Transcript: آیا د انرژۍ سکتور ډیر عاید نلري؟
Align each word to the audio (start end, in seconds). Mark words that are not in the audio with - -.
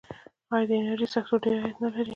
آیا 0.53 0.65
د 0.69 0.71
انرژۍ 0.79 1.07
سکتور 1.13 1.39
ډیر 1.43 1.55
عاید 1.61 1.77
نلري؟ 1.81 2.03